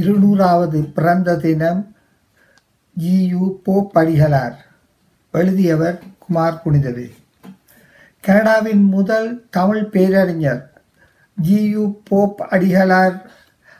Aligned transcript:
இருநூறாவது 0.00 0.78
பிறந்த 0.96 1.36
தினம் 1.36 1.82
G U 3.02 3.46
Pope 3.66 3.98
அடிகளார் 3.98 4.56
எழுதியவர் 5.32 5.98
குமார் 6.18 6.62
புனிதவே. 6.62 7.06
கனடாவின் 8.20 8.84
முதல் 8.84 9.28
தமிழ் 9.50 9.84
பேரறிஞர் 9.84 10.62
ஜியு 11.48 11.84
போப் 12.04 12.40
அடிகளார் 12.50 13.18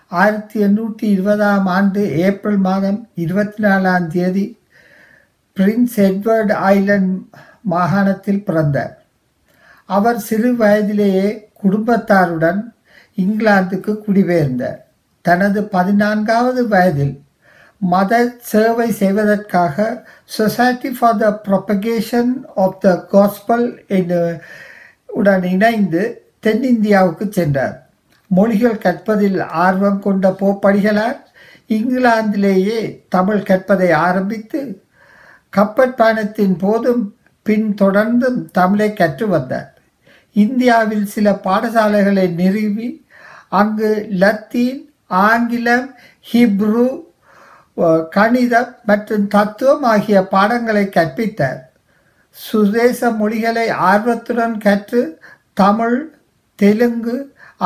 ஆயிரத்தி 0.09 0.57
எண்ணூற்றி 0.63 1.07
இருபதாம் 1.15 1.67
ஆண்டு 1.67 2.03
ஏப்ரல் 2.27 2.61
மாதம் 2.67 3.01
இருபத்தி 3.15 3.63
நாலாம் 3.63 4.07
தேதி 4.07 4.45
பிரின்ஸ் 5.57 5.97
எட்வர்ட் 5.97 6.53
ஐலண்ட் 6.73 7.13
மாகாணத்தில் 7.71 8.45
பிறந்தார். 8.45 8.95
அவர் 9.85 10.21
சிறு 10.21 10.57
வயதிலேயே 10.57 11.29
குடும்பத்தாருடன் 11.63 12.61
இங்கிலாந்துக்கு 13.17 13.93
குடிபெயர்ந்தார். 14.07 14.81
தனது 15.29 15.61
பதினான்காவது 15.65 16.69
வயதில் 16.69 17.15
மத 17.81 18.13
சேவை 18.43 18.91
செய்வதற்காக 18.91 20.07
society 20.25 20.91
for 20.99 21.17
the 21.17 21.27
propagation 21.47 22.33
of 22.55 22.79
the 22.81 22.95
gospel 23.13 23.67
உடன் 25.07 25.43
இணைந்து 25.43 26.03
தென்னிந்தியாவுக்கு 26.47 27.27
சென்றார். 27.29 27.77
மொழிகள் 28.27 28.83
கற்பதில் 28.85 29.39
ஆர்வம் 29.65 30.01
கொண்ட 30.01 30.29
போப்படிகளார் 30.41 31.21
இங்கிலாந்திலேயே 31.69 32.81
தமிழ் 33.09 33.43
கற்பதை 33.43 33.91
ஆரம்பித்து 33.93 34.61
கப்பற் 35.53 35.97
பயணத்தின் 35.97 36.57
போதும் 36.59 37.05
பின் 37.43 37.69
தொடர்ந்தும் 37.81 38.39
தமிழை 38.53 38.93
கற்று 38.93 39.27
வந்தார். 39.29 39.71
இந்தியாவில் 40.33 41.07
சில 41.07 41.31
பாடசாலைகளை 41.47 42.27
நிறுவி 42.35 42.89
அங்கு 43.49 43.91
லத்தீன் 44.23 44.83
ஆங்கிலம் 45.11 45.89
ஹிப்ரு 46.31 46.87
கணிதம் 48.17 48.73
மற்றும் 48.89 49.25
தத்துவம் 49.35 49.85
ஆகிய 49.93 50.19
பாடங்களை 50.35 50.85
கற்பித்தார். 50.97 51.61
சுதேச 52.37 53.11
மொழிகளை 53.21 53.67
ஆர்வத்துடன் 53.91 54.57
கற்று 54.65 55.03
தமிழ் 55.61 55.99
தெலுங்கு 56.59 57.17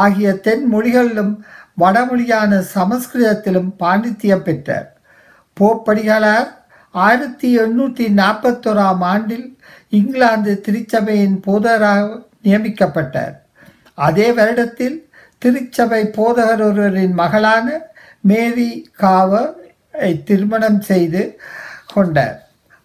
ஆகிய 0.03 0.29
தென் 0.47 0.65
மொழிகளிலும் 0.73 1.35
வடமொழியான 1.83 2.63
சமஸ்கிருதத்திலும் 2.75 3.71
பாண்டித்தியம் 3.83 4.45
பெற்றார். 4.49 4.89
போப்படிகளார் 5.57 6.51
ஆயிரத்தி 6.95 7.49
எண்ணூற்றி 7.65 8.07
நாற்பத்தோராம் 8.21 9.03
ஆண்டில் 9.13 9.47
இங்கிலாந்து 9.99 10.53
திருச்சபையின் 10.67 11.39
போதராக 11.47 12.09
நியமிக்கப்பட்டார். 12.45 13.35
அதே 13.95 14.29
வருடத்தில் 14.33 14.99
திருச்சபை 15.43 16.03
போதகர் 16.17 16.63
ஒருவரின் 16.69 17.15
மகளான 17.21 17.67
மேரி 18.31 18.71
காவை 19.03 19.43
திருமணம் 20.29 20.81
செய்து 20.81 21.23
கொண்டார். 21.95 22.37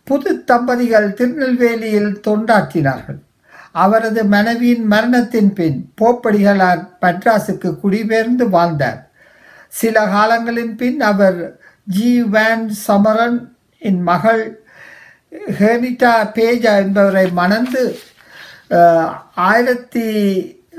புது 0.08 0.32
தம்பதிகள் 0.44 1.08
திருநெல்வேலியில் 1.14 2.12
தொண்டாற்றினார்கள். 2.28 3.20
அவரது 3.72 4.22
மனைவியின் 4.24 4.86
மரணத்தின் 4.94 5.52
பின் 5.54 5.80
போப்படிகளார் 6.02 6.84
மட்ராஸுக்கு 7.02 7.70
குடிபெயர்ந்து 7.80 8.46
வாழ்ந்தார். 8.50 9.02
சில 9.68 10.06
காலங்களின் 10.16 10.76
பின் 10.76 11.00
அவர் 11.12 11.40
ஜி. 11.96 12.12
வேன். 12.36 12.66
சமரன் 12.88 13.40
இன் 13.80 14.02
மகள் 14.10 14.44
ஹெனிட்டா 15.60 16.14
பேஜா 16.36 16.74
என்பவரை 16.84 17.26
மணந்து 17.42 17.84
ஆயிரத்தி 19.50 20.06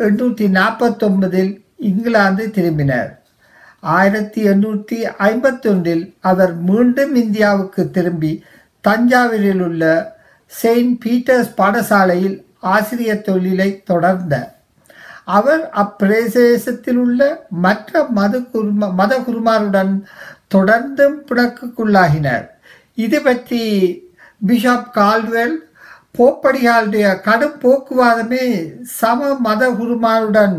எண்ணூற்றி 0.07 0.47
நாற்பத்தொன்பதில் 0.59 1.53
இங்கிலாந்து 1.79 2.45
திரும்பினார். 2.51 3.11
ஆயிரத்தி 3.81 4.41
எண்ணூற்றி 4.49 4.99
ஐம்பத்தொன்றில் 5.19 6.05
அவர் 6.21 6.55
மீண்டும் 6.69 7.15
இந்தியாவுக்கு 7.15 7.91
திரும்பி 7.91 8.33
தஞ்சாவூரில் 8.85 9.63
உள்ள 9.63 9.85
செயின்ட் 10.53 10.97
பீட்டர்ஸ் 11.05 11.53
பாடசாலையில் 11.57 12.37
ஆசிரியர் 12.75 13.23
தொழிலை 13.23 13.83
தொடர்ந்தார். 13.91 14.51
அவர் 15.25 15.63
அப்பிரதேசத்தில் 15.83 16.99
உள்ள 17.05 17.21
மற்ற 17.49 18.03
மத 18.19 18.39
குருமா 18.53 18.89
மத 18.95 19.13
குருமாருடன் 19.19 19.93
தொடர்ந்தும் 20.55 21.17
பிணக்குக்குள்ளாகினார் 21.29 22.45
இது 22.95 23.19
பற்றி 23.23 23.63
பிஷப் 24.47 24.93
கால்வெல் 24.93 25.57
போப்படிகளுடைய 26.19 27.07
கடும் 27.21 27.59
போக்குவாதமே 27.63 28.45
சம 28.99 29.35
மத 29.47 29.69
குருமாருடன் 29.71 30.57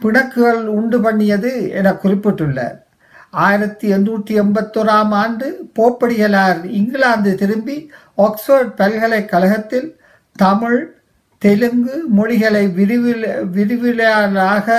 பிணக்குகள் 0.00 0.62
உண்டு 0.78 0.98
பண்ணியது 1.00 1.52
என 1.78 1.92
குறிப்பிட்டுள்ளார். 2.02 2.76
ஆயிரத்தி 3.44 3.86
எண்ணூற்றி 3.92 4.34
எண்பத்தோராம் 4.42 5.14
ஆண்டு 5.22 5.46
போப்படிகளார் 5.78 6.60
இங்கிலாந்து 6.78 7.32
திரும்பி 7.34 7.76
ஆக்ஸ்போர்ட் 8.26 8.70
பல்கலைக்கழகத்தில் 8.76 9.88
தமிழ் 10.36 10.80
தெலுங்கு 11.42 11.96
மொழிகளை 12.18 12.64
விரிவில் 12.78 13.26
விரிவிலாளராக 13.56 14.78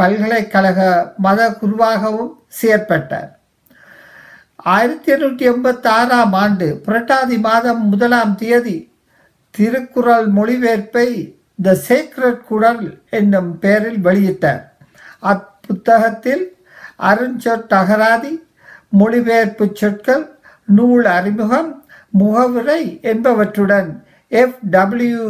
பல்கலைக்கழக 0.00 0.80
மத 1.16 1.40
குருவாகவும் 1.60 2.32
செயற்பட்டார். 2.60 3.30
ஆயிரத்தி 4.72 5.12
எண்ணூற்றி 5.12 5.44
எண்பத்தி 5.52 5.88
ஆறாம் 5.98 6.34
ஆண்டு 6.42 6.66
புரட்டாதி 6.86 7.36
மாதம் 7.40 7.82
முதலாம் 7.88 8.34
தேதி 8.34 8.76
திருக்குறள் 9.54 10.28
மொழிபெயர்ப்பை 10.36 11.08
த 11.58 11.76
சேக்ரட் 11.88 12.42
குடல் 12.48 12.84
என்னும் 13.10 13.58
பெயரில் 13.58 14.00
வெளியிட்டார். 14.04 14.64
அப்புத்தகத்தில் 15.30 16.44
அருஞ்சொட்டகராதி 17.10 18.32
மொழிபெயர்ப்பு 18.88 19.66
சொற்கள் 19.72 20.24
நூல் 20.64 21.04
அறிமுகம் 21.04 21.70
முகவுரை 22.10 22.82
என்பவற்றுடன் 23.02 23.90
எஃப் 24.28 24.58
டபிள்யூ 24.74 25.24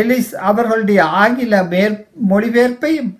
எலிஸ் 0.00 0.34
அவர்களுடைய 0.48 1.04
ஆங்கில 1.04 1.62
மேற் 1.62 1.98
மொழிபெயர்ப்பையும் 2.30 3.12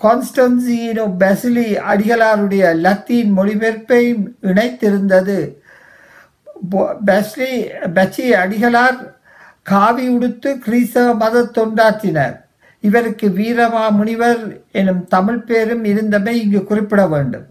கான்ஸ்டன்சினோ 0.00 1.04
பெசிலி 1.22 1.68
அடிகளாருடைய 1.90 2.64
லத்தீன் 2.84 3.32
மொழிபெயர்ப்பையும் 3.38 4.24
இணைத்திருந்தது. 4.42 5.38
பெஸ்லி 7.06 7.52
பெச்சி 7.96 8.26
அடிகளார் 8.42 9.00
காவி 9.62 10.08
உடுத்து 10.08 10.58
கிறிஸ்தவ 10.58 11.14
மத 11.14 11.42
தொண்டாற்றினர். 11.42 12.36
இவருக்கு 12.80 13.28
வீரமா 13.28 13.90
முனிவர் 13.90 14.62
எனும் 14.72 15.08
தமிழ் 15.08 15.42
பேரும் 15.48 15.84
இருந்தமை 15.84 16.28
இங்கு 16.28 16.64
குறிப்பிட 16.64 17.06
வேண்டும். 17.06 17.46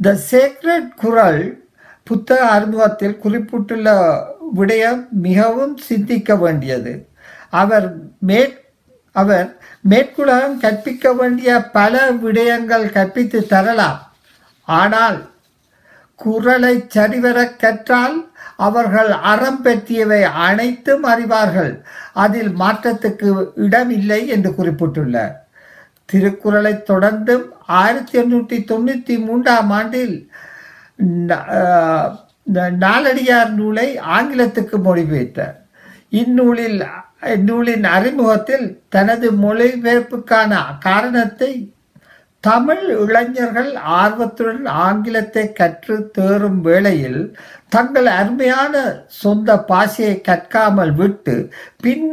த 0.00 0.16
சேக்ரட் 0.30 0.88
குரல் 0.96 1.64
புத்தக 2.04 2.46
அறிமுகத்தில் 2.46 3.18
குறிப்பிட்டுள்ள 3.18 3.88
விடயம் 4.56 5.08
மிகவும் 5.08 5.76
சிந்திக்க 5.76 6.36
வேண்டியது. 6.36 7.08
அவர் 7.50 7.94
மேற் 8.18 8.60
அவர் 9.12 9.56
மேற்குலகம் 9.88 10.58
கற்பிக்க 10.58 11.12
வேண்டிய 11.12 11.62
பல 11.78 12.10
விடயங்கள் 12.10 12.92
கற்பித்து 12.92 13.46
தரலாம். 13.46 14.12
ஆனால் 14.64 15.30
குரலை 16.14 16.84
சரிவர 16.88 17.38
கற்றால் 17.62 18.30
அவர்கள் 18.66 19.10
அறம் 19.32 19.60
பெற்றியவை 19.64 20.20
அனைத்தும் 20.46 21.04
அறிவார்கள். 21.12 21.72
அதில் 22.24 22.52
மாற்றத்துக்கு 22.62 23.28
இடமில்லை 23.66 24.20
என்று 24.34 24.50
குறிப்பிட்டுள்ளார். 24.58 25.34
திருக்குறளை 26.10 26.74
தொடர்ந்தும் 26.90 27.44
ஆயிரத்தி 27.80 28.14
எண்ணூற்றி 28.22 28.56
தொண்ணூற்றி 28.70 29.14
மூன்றாம் 29.26 29.70
ஆண்டில் 29.78 30.16
நாலடியார் 32.84 33.52
நூலை 33.58 33.88
ஆங்கிலத்துக்கு 34.16 34.76
மொழிபெயர்த்தார். 34.86 35.56
இந்நூலில் 36.20 36.80
இந்நூலின் 37.34 37.84
அறிமுகத்தில் 37.96 38.66
தனது 38.94 39.26
மொழிபெயர்ப்புக்கான 39.44 40.52
காரணத்தை 40.86 41.52
தமிழ் 42.44 42.84
இளைஞர்கள் 43.02 43.70
ஆர்வத்துடன் 44.00 44.64
ஆங்கிலத்தை 44.84 45.44
கற்று 45.52 45.96
தேறும் 46.18 46.60
வேளையில் 46.60 47.20
தங்கள் 47.68 48.08
அருமையான 48.20 48.74
சொந்த 49.06 49.54
பாஷையை 49.68 50.16
கற்காமல் 50.28 50.94
விட்டு 50.94 51.34
பின் 51.80 52.08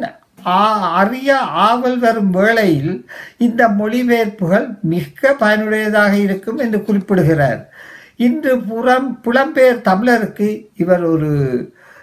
அறிய 0.99 1.29
ஆவல் 1.37 1.97
வரும் 1.99 2.29
வேளையில் 2.29 2.93
இந்த 3.37 3.61
மொழிபெயர்ப்புகள் 3.79 4.67
மிக 4.93 5.33
பயனுடையதாக 5.39 6.13
இருக்கும் 6.13 6.57
என்று 6.57 6.79
குறிப்பிடுகிறார். 6.83 7.61
இன்று 8.17 8.53
புறம் 8.61 9.09
புலம்பெயர் 9.23 9.81
தமிழருக்கு 9.89 10.49
இவர் 10.75 11.03
ஒரு 11.03 11.31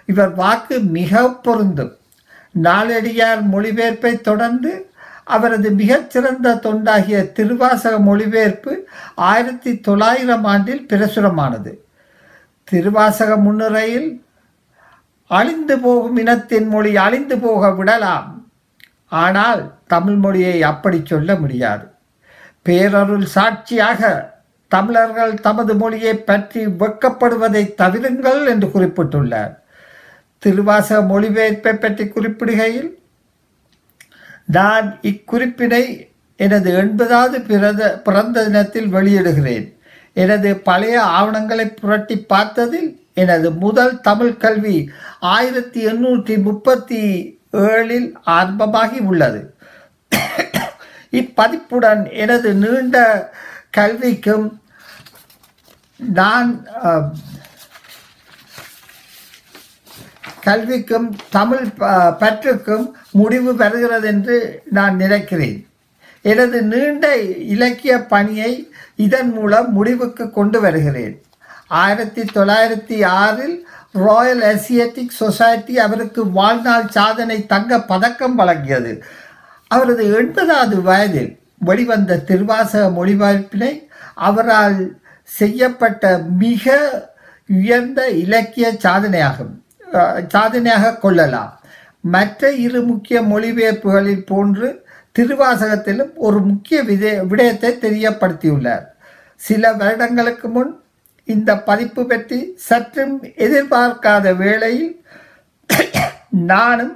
இவர் 0.05 0.33
வாக்கு 0.33 0.75
மிக 0.97 1.23
பொருந்தும். 1.47 1.93
நாளடியார் 2.63 3.41
மொழிபெயர்ப்பை 3.53 4.13
தொடர்ந்து 4.21 4.71
அவரது 5.27 5.69
மிகச்சிறந்த 5.71 6.53
தொண்டாகிய 6.55 7.31
திருவாசக 7.31 7.99
மொழிபெயர்ப்பு 7.99 8.87
ஆயிரத்தி 9.15 9.79
தொள்ளாயிரம் 9.79 10.43
ஆண்டில் 10.43 10.85
பிரசுரமானது. 10.93 11.71
திருவாசக 12.63 13.37
முன்னுரையில் 13.37 14.25
அழிந்து 15.25 15.79
போகும் 15.79 16.17
இனத்தின் 16.17 16.67
மொழி 16.67 16.97
அழிந்து 16.97 17.37
போக 17.39 17.71
விடலாம். 17.71 18.49
ஆனால் 19.07 19.61
தமிழ் 19.87 20.15
மொழியை 20.15 20.63
அப்படி 20.63 21.01
சொல்ல 21.03 21.35
முடியாது. 21.35 21.85
பேரருள் 22.65 23.25
சாட்சியாக 23.25 24.33
தமிழர்கள் 24.67 25.33
தமது 25.39 25.73
மொழியை 25.75 26.15
பற்றி 26.15 26.65
வெக்கப்படுவதை 26.65 27.63
தவிருங்கள் 27.81 28.41
என்று 28.47 28.67
குறிப்பிட்டுள்ளார். 28.67 29.53
திருவாசக 30.43 30.99
மொழிபெயர்ப்பை 31.13 31.73
பற்றி 31.79 32.03
குறிப்பிடுகையில் 32.05 32.96
நான் 34.55 34.87
இக்குறிப்பினை 35.01 35.83
எனது 36.35 36.69
எண்பதாவது 36.81 37.37
பிறந்த 37.47 37.83
பிறந்த 38.05 38.43
தினத்தில் 38.43 38.93
வெளியிடுகிறேன். 38.93 39.65
எனது 40.13 40.49
பழைய 40.67 40.97
ஆவணங்களை 41.03 41.65
புரட்டி 41.69 42.15
பார்த்ததில் 42.29 42.89
எனது 43.13 43.51
முதல் 43.63 44.01
தமிழ் 44.01 44.37
கல்வி 44.37 44.77
ஆயிரத்தி 45.19 45.85
எண்ணூற்றி 45.85 46.41
முப்பத்தி 46.41 47.01
ஏழில் 47.51 48.09
ஆரம்பமாகி 48.37 48.99
உள்ளது. 48.99 49.41
இப்பதிப்புடன் 51.11 52.01
எனது 52.11 52.49
நீண்ட 52.53 52.97
கல்விக்கும் 53.77 54.47
நான் 55.97 56.49
கல்விக்கும் 60.45 61.15
தமிழ் 61.31 61.67
ப- 61.77 62.09
பற்றுக்கும் 62.09 62.91
முடிவு 63.11 63.53
பெறுகிறது 63.53 64.03
என்று 64.03 64.61
நான் 64.69 64.95
நினைக்கிறேன். 64.95 65.67
எனது 66.21 66.61
நீண்ட 66.61 67.17
இலக்கிய 67.21 68.05
பணியை 68.05 68.71
இதன் 68.95 69.31
மூலம் 69.31 69.73
முடிவுக்கு 69.73 70.31
கொண்டு 70.31 70.61
வருகிறேன். 70.61 71.21
ஆயிரத்தி 71.67 72.21
தொள்ளாயிரத்தி 72.21 73.05
ஆறில் 73.05 73.67
ராயல் 73.91 74.41
ஏசியட்டிக் 74.41 75.09
சொசைட்டி 75.09 75.79
அவருக்கு 75.79 76.31
வாழ்நாள் 76.31 76.89
சாதனை 76.89 77.45
தங்க 77.45 77.81
பதக்கம் 77.81 78.39
வழங்கியது. 78.39 79.01
அவரது 79.67 80.23
எண்பதாவது 80.23 80.81
வயதில் 80.81 81.39
வெளிவந்த 81.57 82.17
திருவாசக 82.17 82.87
மொழிபெயர்ப்பினை 82.87 83.87
அவரால் 84.15 84.99
செய்யப்பட்ட 85.23 86.17
மிக 86.17 86.91
உயர்ந்த 87.47 88.09
இலக்கிய 88.09 88.71
சாதனையாகும். 88.71 89.65
சாதனையாக 90.33 90.95
கொள்ளலாம். 91.05 91.53
மற்ற 92.15 92.51
இரு 92.65 92.79
முக்கிய 92.81 93.17
மொழிபெயர்ப்புகளில் 93.31 94.27
போன்று 94.31 94.67
திருவாசகத்திலும் 95.15 96.11
ஒரு 96.27 96.39
முக்கிய 96.49 96.77
வித 96.89 97.05
விடயத்தை 97.31 97.71
தெரியப்படுத்தியுள்ளார். 97.85 98.85
சில 99.39 99.71
வருடங்களுக்கு 99.73 100.47
முன் 100.47 100.71
இந்த 101.27 101.51
பதிப்பு 101.69 102.01
பற்றி 102.05 102.39
சற்றும் 102.67 103.15
எதிர்பார்க்காத 103.45 104.35
வேளையில் 104.43 104.93
நானும் 106.51 106.93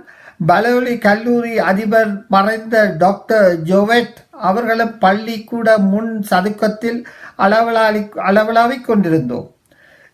பலவலி 0.49 0.93
கல்லூரி 0.97 1.53
அதிபர் 1.71 2.11
மறைந்த 2.27 2.75
டாக்டர் 3.03 3.49
ஜோவெட் 3.69 4.15
அவர்களும் 4.49 4.93
பள்ளிக்கூட 4.99 5.67
முன் 5.91 6.13
சதுக்கத்தில் 6.29 6.99
அளவலாளி 7.35 8.01
அளவலாவிக் 8.29 8.87
கொண்டிருந்தோம். 8.87 9.47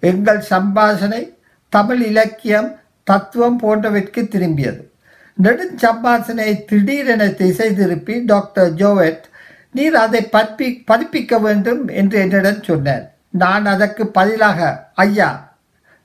எங்கள் 0.03 0.41
சம்பாஷணை 0.49 1.21
தமிழ் 1.69 2.01
இலக்கியம் 2.01 2.79
தத்துவம் 3.03 3.57
போன்றவற்றிற்கு 3.57 4.21
திரும்பியது. 4.21 4.83
நெடுஞ்சம்பாசனை 5.43 6.65
திடீரென 6.65 7.27
திசை 7.29 7.73
திருப்பி 7.73 8.23
டாக்டர் 8.25 8.73
ஜோவெட் 8.73 9.23
நீர் 9.71 9.95
அதை 9.95 10.21
பற்பி 10.21 10.83
பதிப்பிக்க 10.91 11.41
வேண்டும் 11.41 11.87
என்று 11.87 12.19
என்னிடம் 12.19 12.63
சொன்னார். 12.63 13.13
நான் 13.29 13.65
அதற்கு 13.65 14.07
பதிலாக 14.07 14.91
ஐயா 14.95 15.57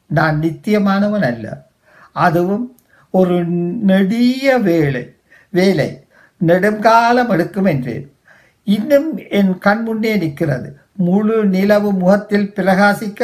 நான் 0.07 0.41
நித்தியமானவன் 0.41 1.25
அல்ல. 1.25 1.67
அதுவும் 2.13 2.77
ஒரு 3.11 3.45
நெடிய 3.91 4.59
வேலை 4.59 5.15
வேலை 5.49 6.05
நெடுங்காலம் 6.39 7.31
எடுக்கும் 7.31 7.65
என்றேன். 7.65 8.13
இன்னும் 8.65 9.21
என் 9.31 9.59
கண் 9.59 9.83
முன்னே 9.83 10.17
நிற்கிறது. 10.17 10.79
முழு 10.97 11.37
நிலவு 11.55 11.91
முகத்தில் 11.93 12.49
பிரகாசிக்க 12.57 13.21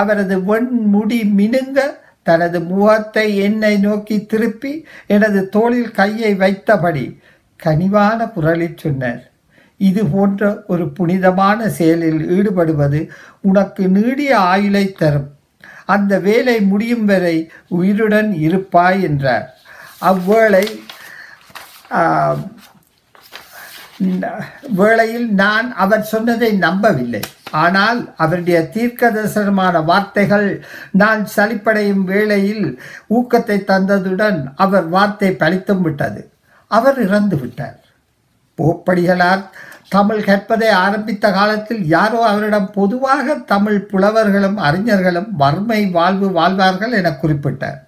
அவரது 0.00 0.36
வெண்முடி 0.50 1.20
மினுங்க 1.38 1.80
தனது 2.28 2.58
முகத்தை 2.70 3.26
என்னை 3.46 3.74
நோக்கி 3.86 4.16
திருப்பி 4.26 4.72
எனது 5.06 5.40
தோளில் 5.48 5.90
கையை 5.90 6.32
வைத்தபடி 6.34 7.04
கனிவான 7.60 8.18
குரலில் 8.34 8.80
சொன்னார். 8.82 9.22
இது 9.80 10.02
போன்ற 10.06 10.48
ஒரு 10.66 10.84
புனிதமான 10.96 11.68
செயலில் 11.78 12.22
ஈடுபடுவது 12.36 13.00
உனக்கு 13.48 13.82
நீடிய 13.88 14.32
ஆயுளை 14.52 14.84
தரும். 14.92 15.28
அந்த 15.94 16.12
வேலை 16.26 16.56
முடியும் 16.70 17.06
வரை 17.10 17.36
உயிருடன் 17.78 18.30
இருப்பாய் 18.46 19.00
என்றார். 19.02 19.46
அவ்வேளை 20.10 20.64
வேளையில் 24.80 25.28
நான் 25.34 25.68
அவர் 25.74 26.02
சொன்னதை 26.02 26.50
நம்பவில்லை. 26.52 27.22
ஆனால் 27.50 28.00
அவருடைய 28.16 28.58
தீர்க்க 28.68 29.10
தரிசனமான 29.10 29.84
வார்த்தைகள் 29.84 30.64
நான் 30.90 31.22
சலிப்படையும் 31.36 32.04
வேளையில் 32.04 32.66
ஊக்கத்தை 33.16 33.58
தந்ததுடன் 33.70 34.38
அவர் 34.54 34.88
வார்த்தை 34.88 35.30
பழித்தும் 35.30 35.80
விட்டது. 35.80 36.30
அவர் 36.66 36.98
இறந்து 37.06 37.38
விட்டார். 37.38 37.78
போப்படிகளார் 38.58 39.44
தமிழ் 39.88 40.24
கற்பதை 40.24 40.68
ஆரம்பித்த 40.68 41.32
காலத்தில் 41.32 41.84
யாரோ 41.84 42.18
அவரிடம் 42.26 42.70
பொதுவாக 42.72 43.34
தமிழ் 43.52 43.86
புலவர்களும் 43.92 44.56
அறிஞர்களும் 44.56 45.30
வறுமை 45.36 45.90
வாழ்வு 45.90 46.28
வாழ்வார்கள் 46.30 46.92
என 46.92 47.16
குறிப்பிட்டார். 47.22 47.80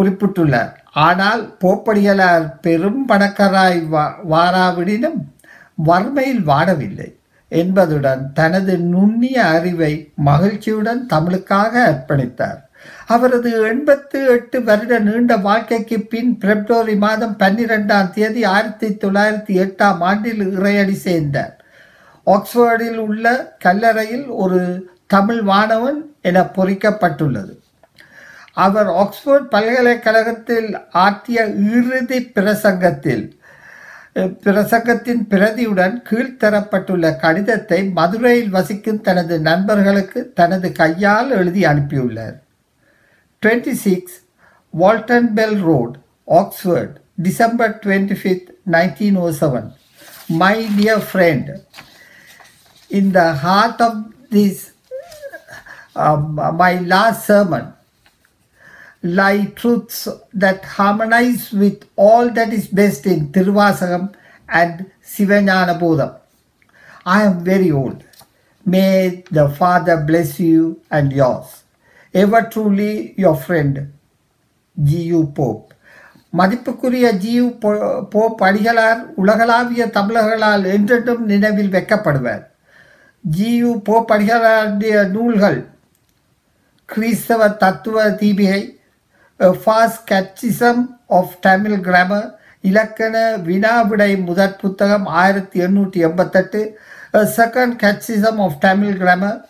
குறிப்பிட்டுள்ளார். 0.00 0.72
ஆனால் 0.92 1.56
போப்படிகளார் 1.64 2.60
பெரும் 2.60 3.08
பணக்காராய் 3.08 3.86
வா- 3.92 4.12
வாராவிடினும் 4.30 5.38
வறுமையில் 5.74 6.46
வாடவில்லை 6.46 7.18
என்பதுடன் 7.48 8.32
தனது 8.32 8.78
நுண்ணிய 8.78 9.44
அறிவை 9.44 10.12
மகிழ்ச்சியுடன் 10.14 11.06
தமிழுக்காக 11.12 11.84
அர்ப்பணித்தார். 11.84 12.68
அவரது 13.06 13.62
எண்பத்து 13.62 14.26
எட்டு 14.26 14.64
வருட 14.64 14.98
நீண்ட 14.98 15.36
வாழ்க்கைக்கு 15.36 16.00
பின் 16.00 16.38
பிப்ரவரி 16.38 16.96
மாதம் 16.96 17.36
பன்னிரெண்டாம் 17.38 18.10
தேதி 18.10 18.44
ஆயிரத்தி 18.44 18.88
தொள்ளாயிரத்தி 18.88 19.66
எட்டாம் 19.66 19.98
ஆண்டில் 19.98 20.58
இறையடி 20.58 20.92
சேர்ந்தார். 20.92 21.64
ஆக்ஸ்போர்டில் 22.26 22.96
உள்ள 22.96 23.56
கல்லறையில் 23.58 24.26
ஒரு 24.26 24.88
தமிழ் 25.06 25.42
மாணவன் 25.42 26.14
என 26.22 26.42
பொறிக்கப்பட்டுள்ளது. 26.42 27.59
அவர் 28.62 28.90
ஆக்ஸ்போர்ட் 29.02 29.46
பல்கலைக்கழகத்தில் 29.48 30.70
ஆற்றிய 31.04 31.40
இறுதி 31.74 32.18
பிரசங்கத்தில் 32.36 33.24
பிரசங்கத்தின் 34.44 35.22
பிரதியுடன் 35.32 35.96
கீழ்த்தரப்பட்டுள்ள 36.08 37.16
கடிதத்தை 37.16 37.80
மதுரையில் 37.92 38.50
வசிக்கும் 38.50 39.00
தனது 39.00 39.34
நண்பர்களுக்கு 39.40 40.22
தனது 40.34 40.70
கையால் 40.72 41.30
எழுதி 41.32 41.64
அனுப்பியுள்ளார் 41.64 42.38
26 43.42 44.16
Walton 44.74 45.34
Bell 45.34 45.56
Road, 45.58 45.92
Oxford, 46.28 46.90
December 47.18 47.80
25th, 47.82 48.50
1907. 48.66 49.72
My 50.28 50.66
dear 50.68 51.00
friend, 51.02 51.44
in 52.90 53.10
the 53.12 53.32
heart 53.34 53.80
of 53.80 53.94
this, 54.30 54.72
um, 55.96 56.34
my 56.56 56.78
last 56.82 57.26
sermon, 57.26 57.64
lie 59.02 59.52
truths 59.54 60.08
that 60.34 60.64
harmonize 60.64 61.52
with 61.52 61.84
all 61.96 62.30
that 62.30 62.52
is 62.52 62.66
best 62.66 63.06
in 63.06 63.32
Tiruvasagam 63.32 64.14
and 64.48 64.86
Sivanyanabodham. 65.16 66.18
I 67.04 67.22
am 67.22 67.44
very 67.44 67.70
old. 67.70 68.04
May 68.66 69.24
the 69.32 69.48
Father 69.48 69.96
bless 69.96 70.38
you 70.40 70.82
and 70.90 71.12
yours. 71.12 71.64
Ever 72.14 72.42
truly 72.42 73.14
your 73.16 73.36
friend, 73.36 73.88
G U 74.84 75.32
Pope 75.34 75.66
மதிப்புக்குரிய 76.38 77.06
G U 77.14 77.46
போ- 77.60 78.04
Pope 78.10 78.42
அடிகளார் 78.42 79.04
உலகளாவிய 79.14 79.86
தமிழர்களால் 79.86 80.72
என்றென்றும் 80.72 81.24
நினைவில் 81.24 81.70
வைக்கப்படுவர் 81.70 82.46
G U 83.36 83.76
Pope 83.82 84.12
அடிகளாருடைய 84.12 85.08
நூல்கள் 85.08 85.68
கிறிஸ்தவ 86.84 87.48
தத்துவ 87.48 88.10
Deepikai 88.10 88.79
First 89.61 90.03
catechism 90.11 90.83
of 91.19 91.33
Tamil 91.47 91.79
grammar 91.87 92.29
இலக்கண 92.69 93.15
வினாவிடை 93.47 94.11
முதற் 94.27 94.59
புத்தகம் 94.61 95.07
ஆயிரத்தி 95.21 95.57
எண்ணூற்றி 95.65 95.99
எண்பத்தெட்டு 96.07 96.61
second 97.39 97.75
catechism 97.83 98.39
of 98.45 98.57
Tamil 98.67 98.95
grammar 99.01 99.41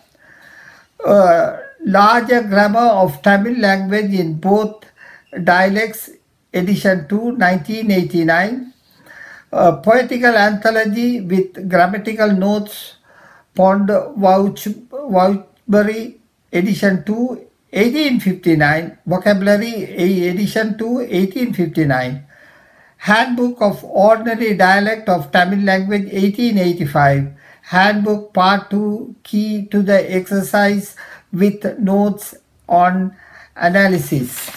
larger 1.86 2.42
grammar 2.42 2.88
of 3.02 3.22
Tamil 3.22 3.58
language 3.60 4.12
in 4.12 4.38
both 4.38 4.84
dialects, 5.44 6.10
edition 6.54 7.06
2, 7.08 7.36
1989. 7.36 8.72
Uh, 9.52 9.76
poetical 9.76 10.36
anthology 10.36 11.20
with 11.20 11.68
grammatical 11.68 12.32
notes, 12.32 12.96
Pond 13.56 13.88
Vouch, 13.88 14.66
Vouchbury, 14.90 16.18
edition 16.52 17.04
2, 17.04 17.46
1859. 17.71 18.97
Vocabulary, 19.05 19.73
edition 20.29 20.77
2, 20.77 20.85
1859. 20.85 22.27
Handbook 22.97 23.61
of 23.61 23.83
Ordinary 23.83 24.55
Dialect 24.55 25.09
of 25.09 25.31
Tamil 25.31 25.65
Language 25.65 26.03
1885, 26.03 27.33
Handbook 27.63 28.31
Part 28.31 28.69
2 28.69 29.15
Key 29.23 29.65
to 29.71 29.81
the 29.81 30.15
Exercise 30.15 30.95
with 31.33 31.79
Notes 31.79 32.35
on 32.69 33.15
Analysis. 33.55 34.51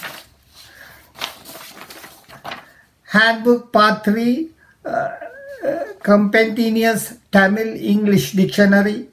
Handbook 3.04 3.72
Part 3.72 4.04
3 4.04 4.50
uh, 4.84 4.88
uh, 4.90 5.84
Compendious 6.02 7.16
Tamil 7.32 7.76
English 7.76 8.32
Dictionary. 8.32 9.08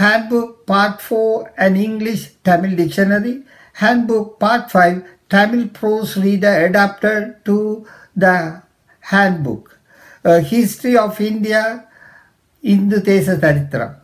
Handbook 0.00 0.64
Part 0.64 1.02
4 1.02 1.52
An 1.58 1.76
English 1.76 2.30
Tamil 2.42 2.74
Dictionary. 2.74 3.42
Handbook 3.74 4.40
Part 4.40 4.70
5 4.70 5.04
Tamil 5.28 5.68
Prose 5.68 6.16
Reader 6.16 6.66
adapted 6.66 7.44
to 7.44 7.86
the 8.16 8.62
Handbook. 9.00 9.78
A 10.24 10.40
History 10.40 10.96
of 10.96 11.20
India, 11.20 11.86
Hindu 12.62 13.00
Desa 13.00 13.38
Daritra. 13.38 14.00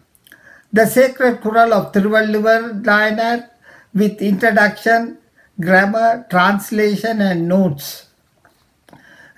The 0.70 0.86
Sacred 0.86 1.40
Kural 1.40 1.72
of 1.72 1.92
Thiruvalluvar 1.92 2.82
Nayanar 2.82 3.48
with 3.94 4.20
introduction, 4.20 5.16
grammar, 5.58 6.26
translation 6.28 7.22
and 7.22 7.48
notes. 7.48 8.08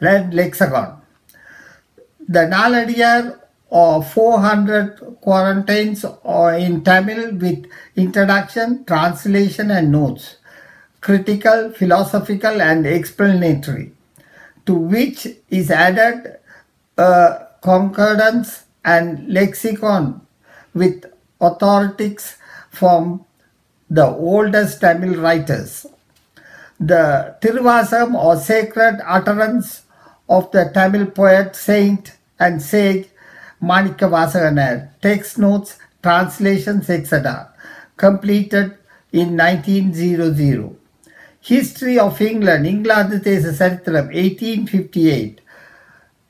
Red 0.00 0.34
lexicon. 0.34 1.02
The 2.28 2.40
Naladiyar 2.40 3.38
or 3.70 4.02
400 4.02 5.18
quarantines 5.20 6.04
or 6.22 6.54
in 6.54 6.82
Tamil 6.82 7.34
with 7.36 7.66
introduction, 7.96 8.84
translation 8.84 9.70
and 9.70 9.92
notes, 9.92 10.36
critical, 11.00 11.70
philosophical 11.72 12.62
and 12.62 12.86
explanatory, 12.86 13.92
to 14.64 14.74
which 14.74 15.26
is 15.50 15.70
added 15.70 16.38
a 16.96 17.46
concordance 17.60 18.64
and 18.84 19.28
lexicon 19.28 20.26
with 20.72 21.04
authorities 21.40 22.36
from 22.70 23.24
the 23.90 24.06
oldest 24.06 24.80
Tamil 24.80 25.20
writers. 25.20 25.86
The 26.80 27.36
Tiruvasam 27.40 28.14
or 28.14 28.36
sacred 28.36 29.00
utterance 29.04 29.82
of 30.28 30.50
the 30.52 30.70
Tamil 30.72 31.06
poet, 31.06 31.56
saint 31.56 32.12
and 32.38 32.62
sage 32.62 33.08
Manika 33.61 34.09
Vasaganar, 34.09 34.89
text 35.01 35.37
notes, 35.37 35.77
translations, 36.01 36.89
etc. 36.89 37.53
Completed 37.97 38.77
in 39.11 39.37
1900. 39.37 40.75
History 41.41 41.99
of 41.99 42.21
England, 42.21 42.65
England 42.65 43.11
Desa 43.23 43.53
Saritram, 43.53 44.07
1858. 44.07 45.41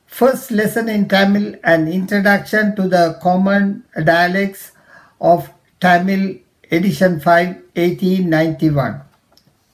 First 0.08 0.52
lesson 0.52 0.90
in 0.90 1.08
Tamil 1.08 1.56
and 1.64 1.88
introduction 1.88 2.76
to 2.76 2.88
the 2.88 3.20
common 3.22 3.84
dialects 4.04 4.72
of 5.20 5.50
Tamil 5.80 6.40
edition 6.72 7.20
5, 7.20 7.48
1891. 7.76 9.02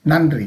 நன்றி 0.06 0.46